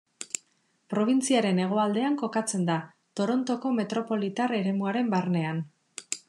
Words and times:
Probintziaren 0.93 1.61
hegoaldean 1.65 2.17
kokatzen 2.21 2.63
da, 2.71 2.79
Torontoko 3.21 3.75
metropolitar 3.81 4.57
eremuaren 4.63 5.13
barnean. 5.17 5.63